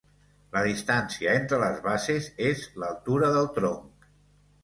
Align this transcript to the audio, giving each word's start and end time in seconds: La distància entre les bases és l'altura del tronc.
La 0.53 0.61
distància 0.67 1.35
entre 1.41 1.59
les 1.65 1.83
bases 1.89 2.29
és 2.47 2.63
l'altura 2.85 3.31
del 3.37 3.51
tronc. 3.59 4.09